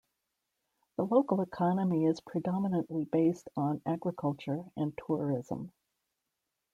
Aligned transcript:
The 0.97 1.05
local 1.05 1.41
economy 1.41 2.07
is 2.07 2.21
predominantly 2.21 3.05
based 3.05 3.47
on 3.55 3.83
agriculture 3.85 4.63
and 4.75 4.97
tourism. 4.97 5.73